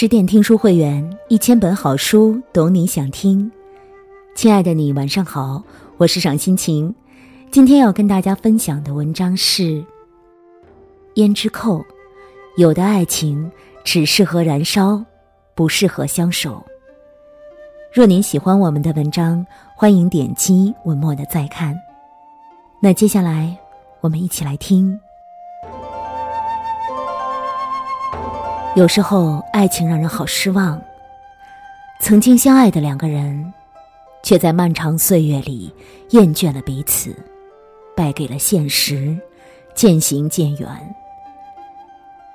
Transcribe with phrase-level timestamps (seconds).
[0.00, 3.50] 十点听书会员，一千本好书，懂你想听。
[4.32, 5.60] 亲爱的你，晚上好，
[5.96, 6.94] 我是赏心情。
[7.50, 9.64] 今天要跟大家分享的文章是
[11.16, 11.80] 《胭脂扣》，
[12.56, 13.50] 有的爱情
[13.82, 15.04] 只适合燃烧，
[15.56, 16.64] 不适合相守。
[17.92, 19.44] 若您喜欢我们的文章，
[19.74, 21.76] 欢迎点击文末的再看。
[22.80, 23.58] 那接下来，
[24.00, 24.96] 我们一起来听。
[28.78, 30.80] 有时候，爱情让人好失望。
[32.00, 33.52] 曾经相爱的两个人，
[34.22, 35.74] 却在漫长岁月里
[36.10, 37.12] 厌倦了彼此，
[37.96, 39.18] 败给了现实，
[39.74, 40.94] 渐行渐远。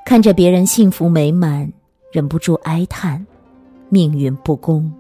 [0.06, 1.72] 看着别人幸福美满，
[2.12, 3.26] 忍不住哀叹
[3.88, 4.92] 命运不公。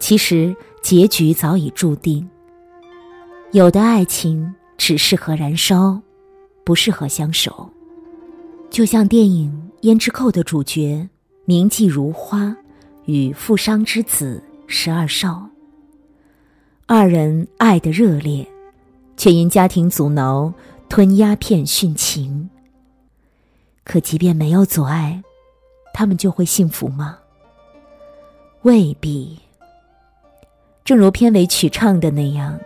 [0.00, 2.28] 其实结局早已注定。
[3.52, 5.96] 有的爱情只适合燃烧，
[6.64, 7.70] 不适合相守。
[8.68, 9.48] 就像电影
[9.82, 11.08] 《胭脂扣》的主角
[11.44, 12.56] 名妓如花
[13.06, 15.44] 与富商之子十二少，
[16.86, 18.46] 二人爱得热烈，
[19.16, 20.54] 却因家庭阻挠
[20.88, 22.48] 吞鸦片殉情。
[23.82, 25.20] 可即便没有阻碍，
[25.92, 27.18] 他们就会幸福吗？
[28.62, 29.36] 未必。
[30.84, 32.56] 正如片尾曲唱的那样：“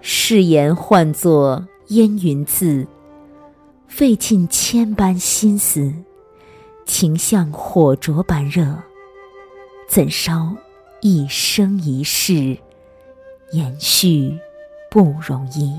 [0.00, 2.86] 誓言换作烟云字。”
[3.88, 5.92] 费尽千般心思，
[6.84, 8.76] 情像火灼般热，
[9.88, 10.54] 怎烧
[11.00, 12.56] 一生一世？
[13.52, 14.36] 延续
[14.90, 15.72] 不容易。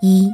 [0.00, 0.28] 一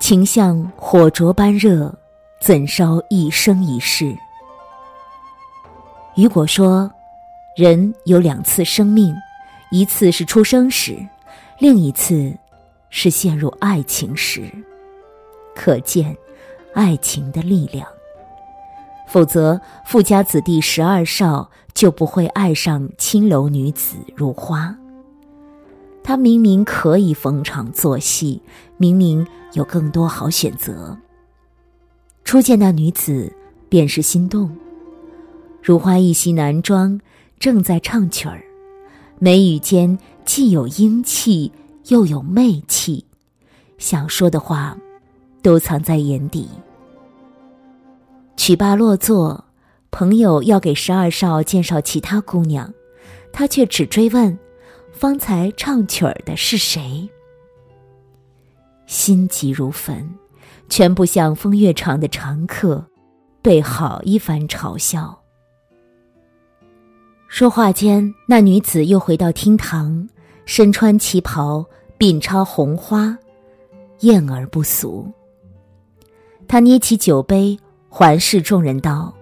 [0.00, 1.94] 情像火灼般热，
[2.40, 4.14] 怎烧一生一世？
[6.16, 6.90] 雨果说
[7.56, 9.14] ：“人有两次生命，
[9.70, 10.98] 一次是出生时，
[11.58, 12.36] 另一次。”
[12.90, 14.50] 是陷入爱情时，
[15.54, 16.16] 可见
[16.74, 17.86] 爱情的力量。
[19.08, 24.76] 否则，富家子弟十二少就不会爱上青楼女子如花。
[26.02, 28.42] 他明明可以逢场作戏，
[28.76, 30.96] 明明有更多好选择。
[32.24, 33.32] 初见那女子，
[33.68, 34.54] 便是心动。
[35.62, 37.00] 如花一袭男装，
[37.38, 38.42] 正在唱曲儿，
[39.18, 41.52] 眉宇间既有英气。
[41.88, 43.04] 又有媚气，
[43.78, 44.76] 想说的话，
[45.42, 46.46] 都藏在眼底。
[48.36, 49.44] 曲罢落座，
[49.90, 52.72] 朋友要给十二少介绍其他姑娘，
[53.32, 54.38] 他却只追问：
[54.92, 57.08] 方才唱曲儿的是谁？
[58.86, 60.06] 心急如焚，
[60.68, 62.84] 全部像风月场的常客，
[63.40, 65.18] 被好一番嘲笑。
[67.28, 70.06] 说话间，那女子又回到厅堂，
[70.44, 71.64] 身穿旗袍。
[71.98, 73.18] 鬓超红花，
[74.00, 75.10] 艳而不俗。
[76.46, 79.12] 他捏起酒杯，环视众人道：“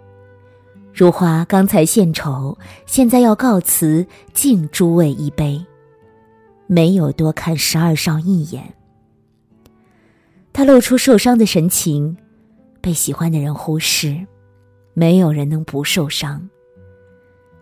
[0.92, 5.64] 如花刚才献丑，现在要告辞，敬诸位一杯。”
[6.68, 8.62] 没有多看十二少一眼。
[10.52, 12.14] 他露出受伤的神情，
[12.82, 14.20] 被喜欢的人忽视，
[14.92, 16.46] 没有人能不受伤。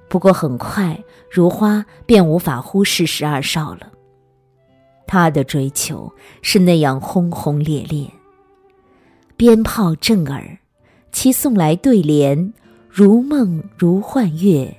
[0.09, 0.99] 不过很快，
[1.31, 3.93] 如花便无法忽视十二少了。
[5.07, 8.09] 他的追求是那样轰轰烈烈。
[9.37, 10.59] 鞭炮震耳，
[11.13, 12.53] 其送来对联：
[12.89, 14.75] 如梦如幻月，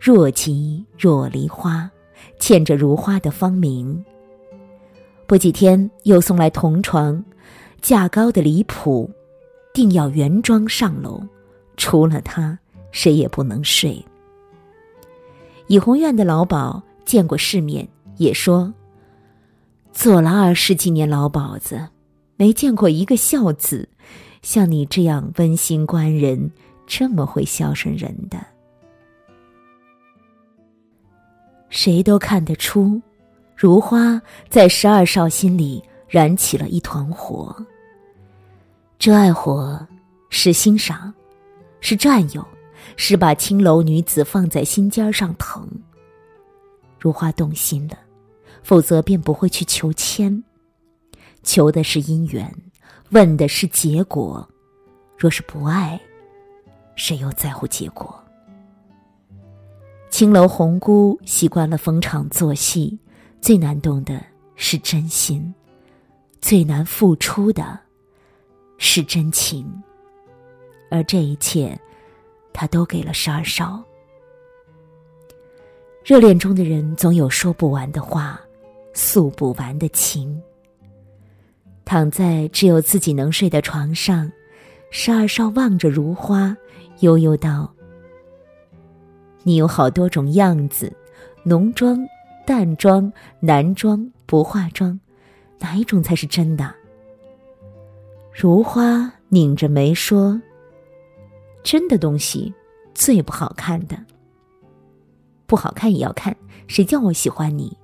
[0.00, 1.90] 若即若离花，
[2.38, 4.04] 嵌着如花的芳名。
[5.26, 7.22] 不几天，又送来同床，
[7.82, 9.10] 价高的离谱，
[9.74, 11.22] 定要原装上楼，
[11.76, 12.58] 除了他，
[12.90, 14.02] 谁也不能睡。
[15.66, 18.72] 怡红院的老鸨见过世面，也说。
[19.98, 21.84] 做了二十几年老鸨子，
[22.36, 23.88] 没见过一个孝子，
[24.42, 26.48] 像你这样温馨关人，
[26.86, 28.38] 这么会孝顺人的。
[31.68, 33.02] 谁都看得出，
[33.56, 37.52] 如花在十二少心里燃起了一团火。
[39.00, 39.84] 这爱火
[40.30, 41.12] 是欣赏，
[41.80, 42.46] 是占有，
[42.94, 45.68] 是把青楼女子放在心尖上疼。
[47.00, 47.98] 如花动心了。
[48.68, 50.44] 否则便不会去求签，
[51.42, 52.54] 求的是姻缘，
[53.12, 54.46] 问的是结果。
[55.16, 55.98] 若是不爱，
[56.94, 58.22] 谁又在乎结果？
[60.10, 62.98] 青楼红姑习惯了逢场作戏，
[63.40, 64.22] 最难懂的
[64.54, 65.54] 是真心，
[66.38, 67.80] 最难付出的
[68.76, 69.66] 是真情。
[70.90, 71.74] 而这一切，
[72.52, 73.82] 他都给了十二少。
[76.04, 78.38] 热恋中的人总有说不完的话。
[78.98, 80.42] 诉不完的情。
[81.84, 84.30] 躺在只有自己能睡的床上，
[84.90, 86.56] 十二少望着如花，
[86.98, 87.72] 悠悠道
[89.44, 90.92] ：“你有好多种样子，
[91.44, 92.04] 浓妆、
[92.44, 94.98] 淡妆、男装、不化妆，
[95.60, 96.74] 哪一种才是真的？”
[98.34, 100.42] 如花拧着眉说
[101.62, 102.52] ：“真的东西
[102.94, 103.96] 最不好看的，
[105.46, 106.36] 不好看也要看，
[106.66, 107.78] 谁叫我喜欢你？”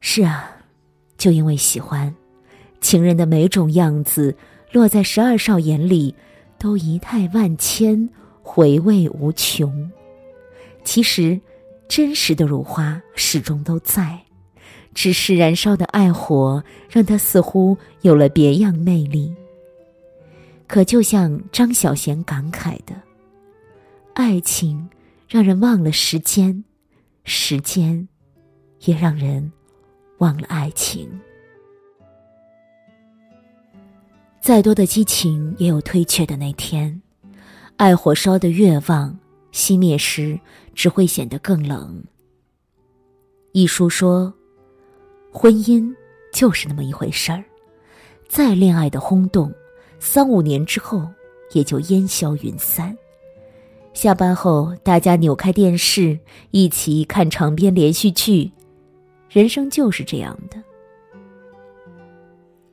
[0.00, 0.50] 是啊，
[1.18, 2.12] 就因为喜欢，
[2.80, 4.34] 情人的每种样子，
[4.72, 6.14] 落在十二少眼里，
[6.58, 8.08] 都仪态万千，
[8.42, 9.90] 回味无穷。
[10.84, 11.38] 其实，
[11.86, 14.18] 真实的如花始终都在，
[14.94, 19.32] 只是燃烧的爱火，让它似乎有了别样魅力。
[20.66, 22.94] 可就像张小娴感慨的
[24.14, 24.88] ：“爱情
[25.28, 26.64] 让人忘了时间，
[27.24, 28.08] 时间
[28.84, 29.52] 也让人。”
[30.20, 31.08] 忘了爱情，
[34.38, 37.00] 再多的激情也有退却的那天。
[37.78, 39.18] 爱火烧得越旺，
[39.50, 40.38] 熄灭时
[40.74, 42.04] 只会显得更冷。
[43.52, 44.30] 一书说，
[45.32, 45.90] 婚姻
[46.34, 47.42] 就是那么一回事儿，
[48.28, 49.50] 再恋爱的轰动，
[49.98, 51.08] 三五年之后
[51.52, 52.94] 也就烟消云散。
[53.94, 56.20] 下班后，大家扭开电视，
[56.50, 58.52] 一起看长篇连续剧。
[59.30, 60.60] 人生就是这样的，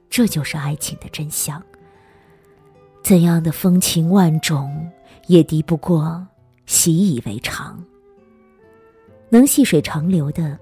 [0.09, 1.61] 这就是爱情的真相。
[3.03, 4.89] 怎样的风情万种，
[5.27, 6.25] 也敌不过
[6.65, 7.79] 习以为常。
[9.29, 10.57] 能细水长流的，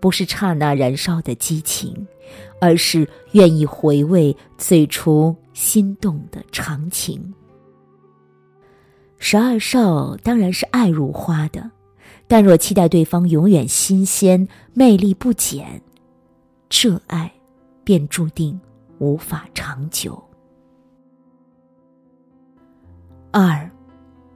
[0.00, 2.06] 不是刹那燃烧的激情，
[2.60, 7.32] 而是愿意回味最初心动的长情。
[9.16, 11.70] 十二少当然是爱如花的。
[12.28, 15.80] 但若期待对方永远新鲜、魅力不减，
[16.68, 17.32] 这爱
[17.82, 18.60] 便注定
[18.98, 20.22] 无法长久。
[23.30, 23.70] 二，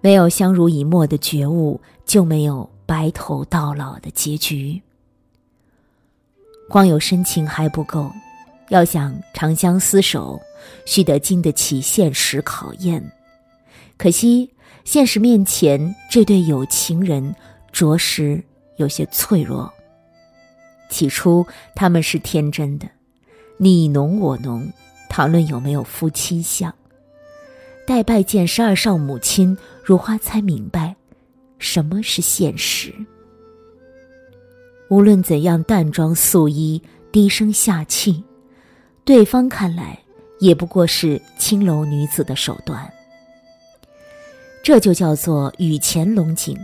[0.00, 4.80] 没有相濡以沫的觉悟，就没有白头到老的结局。
[6.70, 8.10] 光有深情还不够，
[8.70, 10.40] 要想长相厮守，
[10.86, 13.12] 须得经得起现实考验。
[13.98, 14.50] 可惜，
[14.84, 17.34] 现实面前，这对有情人。
[17.72, 18.40] 着实
[18.76, 19.72] 有些脆弱。
[20.88, 22.86] 起初他们是天真的，
[23.56, 24.70] 你侬我侬，
[25.08, 26.72] 讨论有没有夫妻相。
[27.86, 30.94] 待拜见十二少母亲，如花才明白，
[31.58, 32.94] 什么是现实。
[34.88, 36.80] 无论怎样淡妆素衣，
[37.10, 38.22] 低声下气，
[39.04, 39.98] 对方看来
[40.38, 42.92] 也不过是青楼女子的手段。
[44.62, 46.54] 这就叫做雨前龙井。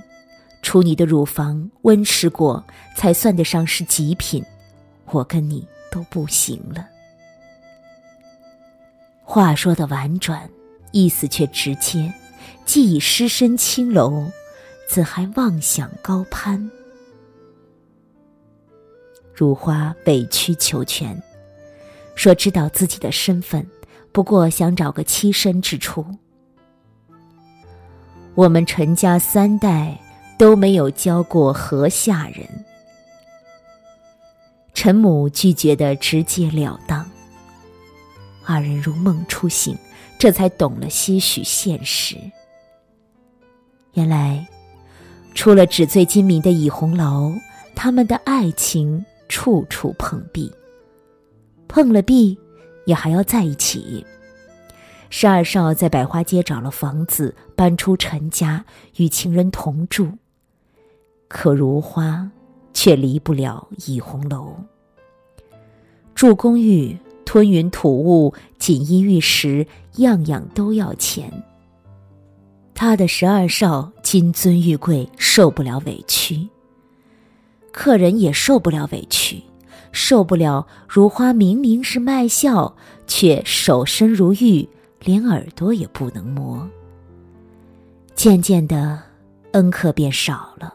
[0.68, 2.62] 处你的乳房温湿过，
[2.94, 4.44] 才算得上是极品。
[5.06, 6.86] 我跟你都不行了。
[9.22, 10.46] 话说的婉转，
[10.92, 12.12] 意思却直接。
[12.66, 14.26] 既已失身青楼，
[14.90, 16.70] 怎还妄想高攀？
[19.32, 21.18] 如花委曲求全，
[22.14, 23.66] 说知道自己的身份，
[24.12, 26.04] 不过想找个栖身之处。
[28.34, 29.98] 我们陈家三代。
[30.38, 32.46] 都没有教过河下人。
[34.72, 37.04] 陈母拒绝的直截了当。
[38.46, 39.76] 二人如梦初醒，
[40.18, 42.16] 这才懂了些许现实。
[43.94, 44.46] 原来，
[45.34, 47.34] 除了纸醉金迷的倚红楼，
[47.74, 50.50] 他们的爱情处处碰壁。
[51.66, 52.38] 碰了壁，
[52.86, 54.06] 也还要在一起。
[55.10, 58.64] 十二少在百花街找了房子，搬出陈家，
[58.96, 60.12] 与情人同住。
[61.28, 62.28] 可如花，
[62.72, 64.56] 却离不了倚红楼。
[66.14, 69.66] 住公寓，吞云吐雾，锦衣玉食，
[69.96, 71.30] 样样都要钱。
[72.74, 76.48] 他的十二少金尊玉贵，受不了委屈。
[77.72, 79.42] 客人也受不了委屈，
[79.92, 82.74] 受不了如花明明是卖笑，
[83.06, 84.68] 却守身如玉，
[85.00, 86.68] 连耳朵也不能摸。
[88.14, 89.00] 渐渐的，
[89.52, 90.74] 恩客便少了。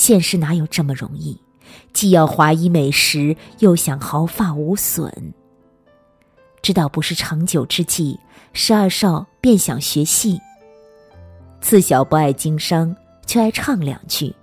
[0.00, 1.38] 现实哪有这么容易？
[1.92, 5.34] 既要华衣美食，又想毫发无损。
[6.62, 8.18] 知道不是长久之计，
[8.54, 10.40] 十二少便想学戏。
[11.60, 14.34] 自小不爱经商，却爱唱两句。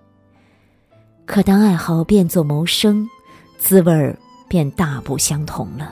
[1.26, 3.10] 可当爱好变作谋生，
[3.58, 4.16] 滋味儿
[4.48, 5.92] 便大不相同了。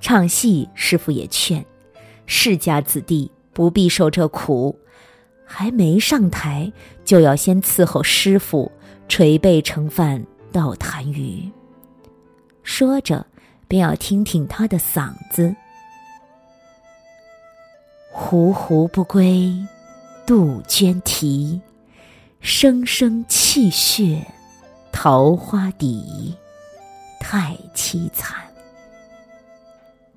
[0.00, 1.66] 唱戏，师傅也劝：
[2.26, 4.78] 世家子弟不必受这苦。
[5.54, 6.72] 还没上台，
[7.04, 8.72] 就要先伺候师傅，
[9.06, 11.52] 捶背盛饭，倒痰盂。
[12.62, 13.26] 说着，
[13.68, 15.54] 便要听听他的嗓子，
[18.10, 19.54] 胡胡不归，
[20.24, 21.60] 杜鹃啼，
[22.40, 24.26] 声声泣血，
[24.90, 26.34] 桃花底，
[27.20, 28.38] 太凄惨。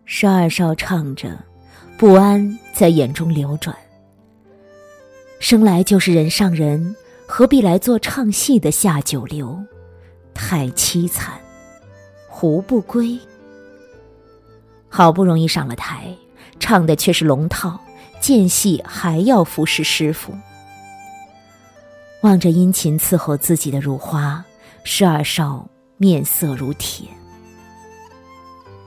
[0.05, 1.37] 十二少唱着，
[1.97, 3.75] 不安在眼中流转。
[5.39, 6.95] 生来就是人上人，
[7.27, 9.63] 何必来做唱戏的下九流？
[10.33, 11.39] 太凄惨，
[12.27, 13.19] 胡不归？
[14.89, 16.15] 好不容易上了台，
[16.59, 17.79] 唱的却是龙套，
[18.19, 20.33] 间戏还要服侍师傅。
[22.21, 24.43] 望着殷勤伺候自己的如花，
[24.83, 27.07] 十二少面色如铁。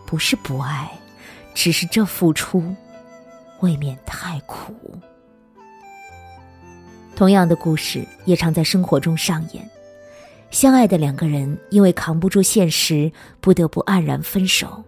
[0.04, 0.90] 不是不爱，
[1.54, 2.74] 只是这付出，
[3.60, 4.74] 未免太苦。
[7.18, 9.68] 同样的故事也常在生活中上演，
[10.52, 13.10] 相爱的两个人因为扛不住现实，
[13.40, 14.84] 不得不黯然分手。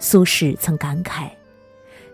[0.00, 1.28] 苏轼曾感慨：“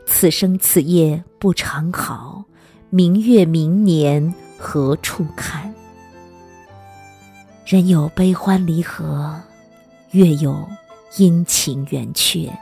[0.05, 2.43] 此生此夜不长好，
[2.91, 5.73] 明月明年何处看？
[7.65, 9.41] 人有悲欢离合，
[10.11, 10.69] 月有
[11.19, 12.53] 阴晴圆缺。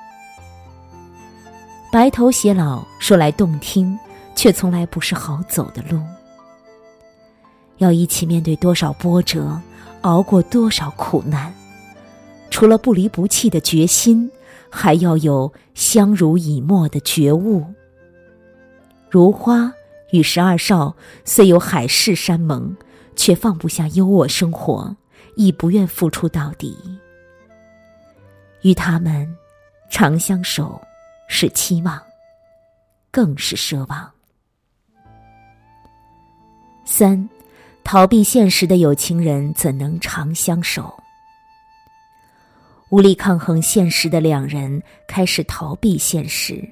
[1.90, 3.98] 白头偕老说来动听。”
[4.34, 6.00] 却从来不是好走的路。
[7.78, 9.60] 要一起面对多少波折，
[10.02, 11.52] 熬过多少苦难，
[12.50, 14.30] 除了不离不弃的决心，
[14.68, 17.64] 还要有相濡以沫的觉悟。
[19.10, 19.72] 如花
[20.10, 20.94] 与十二少
[21.24, 22.76] 虽有海誓山盟，
[23.16, 24.94] 却放不下优渥生活，
[25.36, 26.76] 亦不愿付出到底。
[28.62, 29.26] 与他们
[29.90, 30.80] 长相守，
[31.28, 32.00] 是期望，
[33.10, 34.10] 更是奢望。
[36.90, 37.30] 三，
[37.84, 40.92] 逃避现实的有情人怎能长相守？
[42.88, 46.68] 无力抗衡现实的两人开始逃避现实。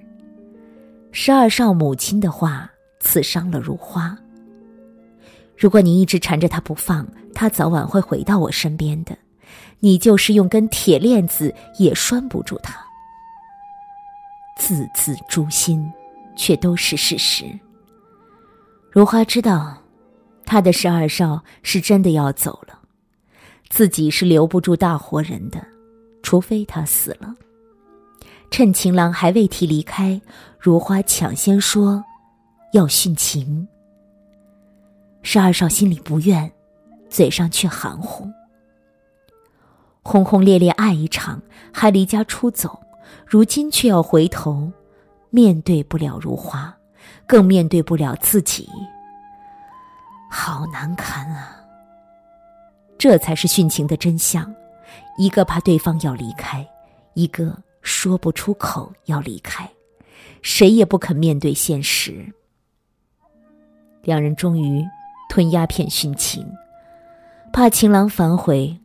[1.12, 4.18] 十二少母亲的话刺伤了如花。
[5.56, 9.16] 如果你一直缠着他不放，他早晚会回到我身边的。
[9.78, 12.76] 你就是用根铁链子也拴不住他。
[14.58, 15.88] 字字诛心，
[16.36, 17.44] 却都是事实。
[18.90, 19.78] 如花知道。
[20.48, 22.78] 他的十二少是真的要走了，
[23.68, 25.62] 自己是留不住大活人的，
[26.22, 27.34] 除非他死了。
[28.50, 30.18] 趁情郎还未提离开，
[30.58, 32.02] 如花抢先说
[32.72, 33.68] 要殉情。
[35.20, 36.50] 十二少心里不愿，
[37.10, 38.26] 嘴上却含糊。
[40.02, 42.80] 轰轰烈烈爱一场，还离家出走，
[43.26, 44.72] 如今却要回头，
[45.28, 46.74] 面对不了如花，
[47.26, 48.66] 更面对不了自己。
[50.30, 51.54] 好难堪啊！
[52.98, 54.52] 这才是殉情的真相，
[55.16, 56.68] 一个怕对方要离开，
[57.14, 59.70] 一个说不出口要离开，
[60.42, 62.26] 谁也不肯面对现实。
[64.02, 64.84] 两人终于
[65.28, 66.46] 吞鸦片殉情，
[67.52, 68.76] 怕情郎反悔，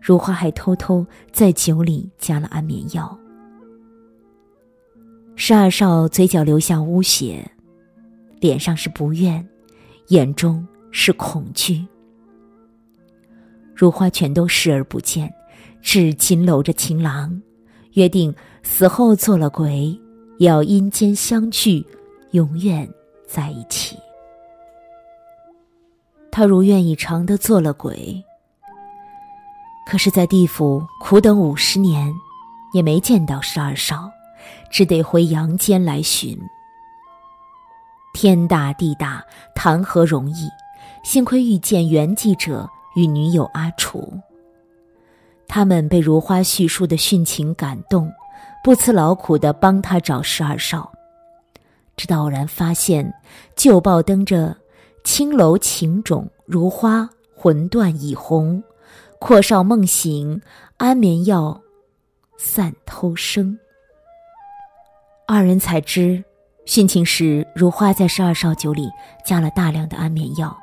[0.00, 3.18] 如花还偷偷在酒里加了安眠药。
[5.34, 7.50] 十二少嘴角流下污血，
[8.40, 9.46] 脸上是不愿，
[10.08, 10.66] 眼中。
[10.90, 11.86] 是恐惧，
[13.74, 15.32] 如花全都视而不见，
[15.82, 17.40] 只紧搂着情郎，
[17.92, 19.98] 约定死后做了鬼，
[20.38, 21.86] 也要阴间相聚，
[22.32, 22.88] 永远
[23.26, 23.96] 在一起。
[26.30, 28.22] 他如愿以偿的做了鬼，
[29.90, 32.12] 可是，在地府苦等五十年，
[32.72, 34.10] 也没见到十二少，
[34.70, 36.38] 只得回阳间来寻。
[38.12, 40.48] 天大地大，谈何容易？
[41.02, 44.12] 幸亏遇见原记者与女友阿楚，
[45.46, 48.12] 他们被如花叙述的殉情感动，
[48.62, 50.92] 不辞劳苦的帮他找十二少。
[51.96, 53.12] 直到偶然发现
[53.56, 54.56] 旧报登着
[55.02, 58.62] “青楼情种如花魂断已红，
[59.18, 60.40] 阔少梦醒
[60.76, 61.60] 安眠药
[62.36, 63.58] 散偷生”，
[65.26, 66.22] 二人才知
[66.66, 68.88] 殉情时如花在十二少酒里
[69.24, 70.56] 加了大量的安眠药。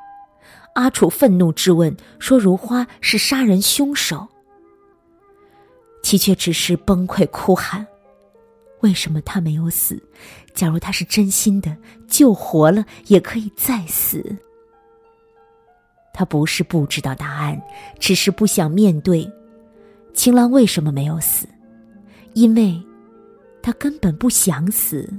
[0.75, 4.27] 阿楚愤怒质问说：“如花是杀人凶手。”
[6.03, 7.85] 其却只是崩溃哭喊
[8.81, 10.01] ：“为什么他没有死？
[10.53, 11.75] 假如他是真心的，
[12.07, 14.23] 救活了也可以再死。”
[16.13, 17.61] 他不是不知道答案，
[17.97, 19.29] 只是不想面对。
[20.13, 21.47] 情郎为什么没有死？
[22.33, 22.81] 因为，
[23.61, 25.09] 他根本不想死。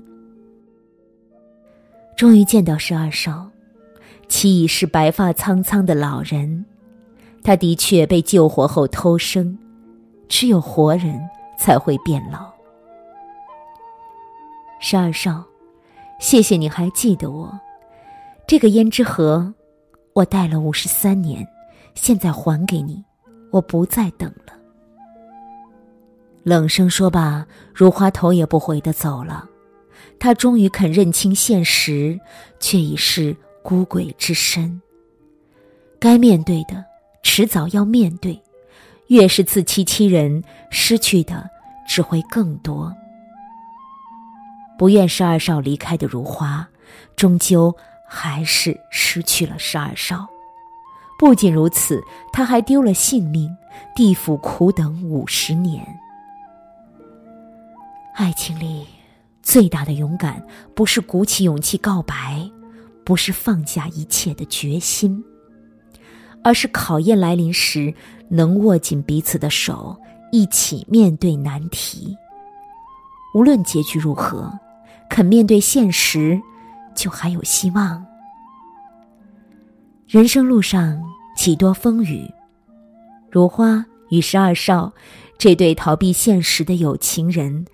[2.15, 3.51] 终于见到十二少。
[4.29, 6.65] 其已是白发苍苍的老人，
[7.43, 9.57] 他的确被救活后偷生，
[10.29, 11.21] 只有活人
[11.59, 12.53] 才会变老。
[14.81, 15.45] 十二少，
[16.21, 17.59] 谢谢你还记得我。
[18.47, 19.55] 这个胭脂盒，
[20.13, 21.47] 我戴了五十三年，
[21.95, 23.03] 现在还给你，
[23.51, 24.53] 我不再等了。”
[26.45, 29.49] 冷声说罢，如花头也不回的走了。
[30.19, 32.21] 他终于肯认清现实，
[32.61, 34.81] 却已是孤鬼之身。
[35.99, 36.85] 该面对的，
[37.25, 38.41] 迟早要面对。
[39.09, 41.51] 越是自欺欺人，失去的
[41.85, 42.95] 只会更多。
[44.79, 46.69] 不愿十二少离开的如花，
[47.17, 47.75] 终究
[48.07, 50.25] 还是失去了十二少。
[51.19, 52.01] 不仅如此，
[52.33, 53.51] 他还丢了性命，
[53.97, 55.85] 地府苦等五十年。
[58.15, 58.87] 爱情里，
[59.43, 60.41] 最大的勇敢
[60.73, 62.49] 不是鼓起勇气告白，
[63.07, 65.25] 不是放下一切的决心，
[66.43, 67.95] 而是考验来临时
[68.29, 69.97] 能握紧彼此的手，
[70.33, 72.19] 一起面对难题。
[73.33, 74.53] 无论结局如何，
[75.09, 76.41] 肯面对现实，
[76.97, 78.05] 就还有希望。
[80.09, 81.01] 人生路上
[81.37, 82.29] 几多风雨，
[83.31, 84.93] 如花与十二少
[85.39, 87.65] 这对逃避现实的有情人。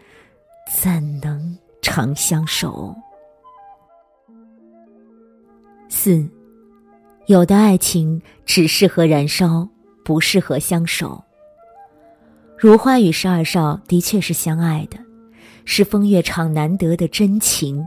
[0.81, 2.95] 怎能长相守？
[5.95, 6.27] 四，
[7.27, 9.69] 有的爱情只适合燃烧，
[10.03, 11.23] 不适合相守。
[12.59, 14.97] 如花与十二少的确是相爱的，
[15.67, 17.87] 是风月场难得的真情，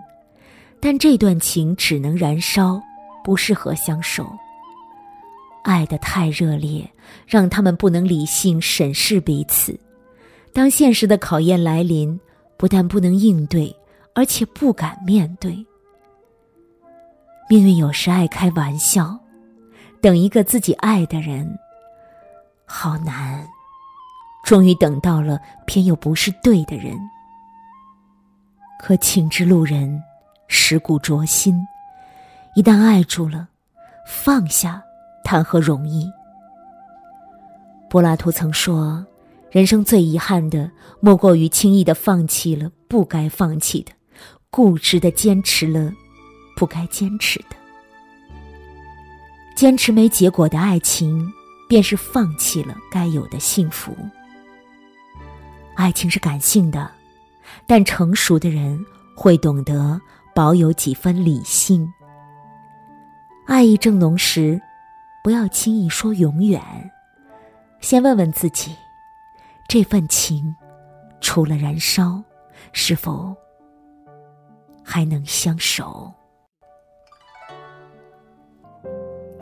[0.80, 2.80] 但这段情只能燃烧，
[3.24, 4.32] 不适合相守。
[5.64, 6.88] 爱的太热烈，
[7.26, 9.78] 让他们不能理性审视彼此。
[10.54, 12.18] 当现实的考验来临。
[12.58, 13.76] 不但不能应对，
[14.14, 15.54] 而且不敢面对。
[17.48, 19.20] 命运有时爱开玩笑，
[20.02, 21.58] 等一个自己爱的人，
[22.66, 23.48] 好难。
[24.44, 26.98] 终于等到了，偏又不是对的人。
[28.80, 30.02] 可情之路人，
[30.48, 31.56] 蚀骨灼心。
[32.56, 33.48] 一旦爱住了，
[34.08, 34.82] 放下
[35.24, 36.12] 谈何容易？
[37.90, 39.06] 柏拉图曾说。
[39.52, 43.94] 人生最遗憾的，莫过于轻易的放弃了不该放弃的，
[44.50, 45.94] 固执的坚持了
[46.56, 47.56] 不该坚持的。
[49.56, 51.32] 坚持没结果的爱情，
[51.70, 53.96] 便是放弃了该有的幸福。
[55.76, 56.92] 爱情是感性的，
[57.66, 58.84] 但成熟的人
[59.16, 60.00] 会懂得
[60.34, 61.92] 保有几分理性。
[63.46, 64.62] 爱意正浓时，
[65.24, 66.62] 不要轻易说永远，
[67.80, 68.76] 先问问自己。
[69.68, 70.56] 这份情，
[71.22, 72.22] 除了燃烧，
[72.72, 73.36] 是否
[74.84, 76.14] 还能相守？